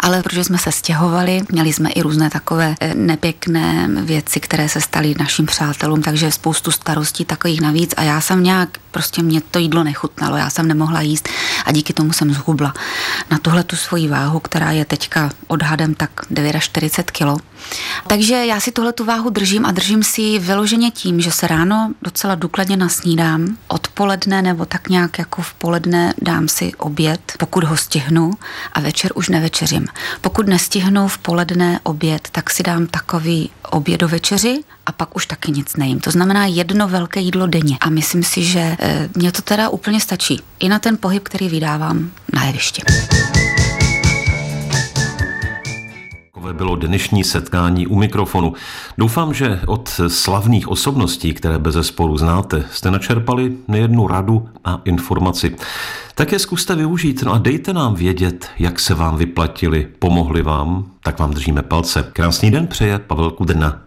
Ale 0.00 0.22
protože 0.22 0.44
jsme 0.44 0.58
se 0.58 0.72
stěhovali, 0.72 1.42
měli 1.64 1.74
jsme 1.74 1.90
i 1.90 2.02
různé 2.02 2.30
takové 2.30 2.74
eh, 2.80 2.94
nepěkné 2.94 3.88
věci, 4.02 4.40
které 4.40 4.68
se 4.68 4.80
staly 4.80 5.14
našim 5.18 5.46
přátelům, 5.46 6.02
takže 6.02 6.32
spoustu 6.32 6.70
starostí 6.70 7.24
takových 7.24 7.60
navíc 7.60 7.94
a 7.96 8.02
já 8.02 8.20
jsem 8.20 8.42
nějak, 8.42 8.68
prostě 8.90 9.22
mě 9.22 9.40
to 9.40 9.58
jídlo 9.58 9.84
nechutnalo, 9.84 10.36
já 10.36 10.50
jsem 10.50 10.68
nemohla 10.68 11.00
jíst 11.00 11.28
a 11.64 11.72
díky 11.72 11.92
tomu 11.92 12.12
jsem 12.12 12.34
zhubla 12.34 12.74
na 13.30 13.38
tuhle 13.38 13.64
tu 13.64 13.76
svoji 13.76 14.08
váhu, 14.08 14.40
která 14.40 14.70
je 14.70 14.84
teďka 14.84 15.30
odhadem 15.46 15.94
tak 15.94 16.10
49 16.60 17.10
kilo. 17.10 17.36
Takže 18.06 18.46
já 18.46 18.60
si 18.60 18.72
tuhle 18.72 18.92
tu 18.92 19.04
váhu 19.04 19.30
držím 19.30 19.66
a 19.66 19.72
držím 19.72 20.02
si 20.02 20.20
ji 20.20 20.38
vyloženě 20.38 20.90
tím, 20.90 21.20
že 21.20 21.32
se 21.32 21.46
ráno 21.46 21.92
docela 22.02 22.34
důkladně 22.34 22.76
nasnídám, 22.76 23.56
odpoledne 23.68 24.42
nebo 24.42 24.64
tak 24.64 24.88
nějak 24.88 25.18
jako 25.18 25.42
v 25.42 25.54
poledne 25.54 26.14
dám 26.22 26.48
si 26.48 26.74
oběd, 26.74 27.32
pokud 27.38 27.64
ho 27.64 27.76
stihnu 27.76 28.30
a 28.72 28.80
večer 28.80 29.12
už 29.14 29.28
nevečeřím. 29.28 29.86
Pokud 30.20 30.48
nestihnu 30.48 31.08
v 31.08 31.18
poledne 31.18 31.53
oběd, 31.82 32.28
tak 32.32 32.50
si 32.50 32.62
dám 32.62 32.86
takový 32.86 33.50
oběd 33.70 34.00
do 34.00 34.08
večeři 34.08 34.60
a 34.86 34.92
pak 34.92 35.16
už 35.16 35.26
taky 35.26 35.52
nic 35.52 35.76
nejím. 35.76 36.00
To 36.00 36.10
znamená 36.10 36.46
jedno 36.46 36.88
velké 36.88 37.20
jídlo 37.20 37.46
denně. 37.46 37.76
A 37.80 37.90
myslím 37.90 38.22
si, 38.22 38.44
že 38.44 38.60
e, 38.60 39.08
mě 39.14 39.32
to 39.32 39.42
teda 39.42 39.68
úplně 39.68 40.00
stačí. 40.00 40.42
I 40.58 40.68
na 40.68 40.78
ten 40.78 40.96
pohyb, 40.96 41.22
který 41.22 41.48
vydávám 41.48 42.10
na 42.32 42.44
jevišti. 42.44 42.82
Takové 46.44 46.58
bylo 46.58 46.76
dnešní 46.76 47.24
setkání 47.24 47.86
u 47.86 47.96
mikrofonu. 47.96 48.52
Doufám, 48.98 49.34
že 49.34 49.60
od 49.66 50.00
slavných 50.08 50.68
osobností, 50.68 51.32
které 51.34 51.58
bez 51.58 51.76
sporu 51.80 52.18
znáte, 52.18 52.64
jste 52.72 52.90
načerpali 52.90 53.56
nejednu 53.68 54.06
radu 54.06 54.48
a 54.64 54.80
informaci. 54.84 55.56
Tak 56.14 56.32
je 56.32 56.38
zkuste 56.38 56.74
využít 56.74 57.22
no 57.22 57.32
a 57.32 57.38
dejte 57.38 57.72
nám 57.72 57.94
vědět, 57.94 58.48
jak 58.58 58.80
se 58.80 58.94
vám 58.94 59.16
vyplatili, 59.16 59.88
pomohli 59.98 60.42
vám, 60.42 60.84
tak 61.02 61.18
vám 61.18 61.30
držíme 61.30 61.62
palce. 61.62 62.10
Krásný 62.12 62.50
den 62.50 62.66
přeje 62.66 62.98
Pavel 62.98 63.30
Kudrna. 63.30 63.80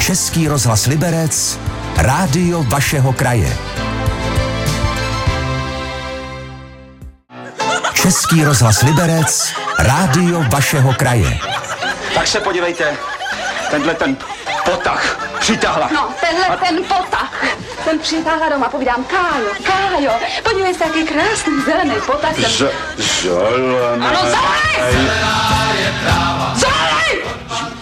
Český 0.00 0.48
rozhlas 0.48 0.86
Liberec, 0.86 1.60
rádio 1.96 2.62
vašeho 2.62 3.12
kraje. 3.12 3.75
Český 8.06 8.44
rozhlas 8.44 8.82
Liberec, 8.82 9.52
rádio 9.78 10.44
vašeho 10.52 10.94
kraje. 10.94 11.38
Tak 12.14 12.26
se 12.26 12.40
podívejte, 12.40 12.96
tenhle 13.70 13.94
ten 13.94 14.16
potah 14.64 15.18
přitáhla. 15.40 15.88
No, 15.94 16.08
tenhle 16.20 16.56
ten 16.56 16.84
potah, 16.84 17.44
ten 17.84 17.98
přitáhla 17.98 18.48
doma, 18.48 18.68
povídám, 18.68 19.04
Kájo, 19.04 19.48
Kájo, 19.62 20.12
podívej 20.42 20.74
se, 20.74 20.84
jaký 20.84 21.04
krásný 21.04 21.62
zelený 21.64 21.94
potah. 22.06 22.34
Jsem... 22.34 22.50
Z, 22.50 23.22
zelený. 23.22 24.06
Ano, 24.06 24.18
zelený! 24.22 25.10
Zelený! 26.54 27.22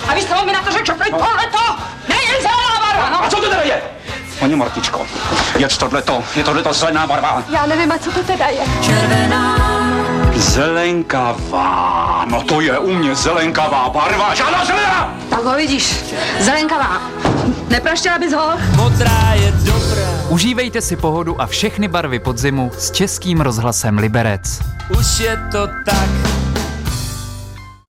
A 0.09 0.15
vy 0.15 0.23
jste 0.23 0.45
mi 0.45 0.53
na 0.53 0.63
to 0.63 0.73
řekl, 0.73 0.87
že 0.87 1.11
tohle 1.11 1.47
to 1.47 1.77
nejen 2.09 2.43
zelená 2.43 2.87
barva, 2.87 3.11
no. 3.11 3.25
A 3.25 3.31
co 3.31 3.37
to 3.37 3.49
teda 3.49 3.63
je? 3.63 3.83
Paní 4.39 4.55
Martičko, 4.55 5.07
je 5.59 5.69
tohleto, 5.69 6.25
je 6.37 6.45
tohleto 6.45 6.73
zelená 6.73 7.07
barva. 7.07 7.43
Já 7.49 7.67
nevím, 7.67 7.93
a 7.93 7.99
co 7.99 8.13
to 8.13 8.23
teda 8.23 8.47
je. 8.47 8.65
Zelenkavá, 10.37 12.25
no 12.31 12.43
to 12.43 12.61
je 12.61 12.79
u 12.79 12.95
mě 12.95 13.15
zelenkavá 13.15 13.89
barva, 13.89 14.35
žádná 14.35 14.65
zelená! 14.65 15.15
Tak 15.31 15.45
ho 15.45 15.55
vidíš, 15.55 16.05
zelenkavá. 16.41 17.03
Nepraštěla 17.69 18.19
bys 18.19 18.33
ho? 18.33 18.51
Užívejte 20.29 20.81
si 20.81 20.97
pohodu 20.97 21.41
a 21.41 21.47
všechny 21.47 21.89
barvy 21.89 22.19
podzimu 22.19 22.71
s 22.79 22.91
českým 22.91 23.41
rozhlasem 23.41 23.99
Liberec. 23.99 24.61
Už 24.99 25.21
je 25.21 25.49
to 25.53 25.67
tak 25.85 26.34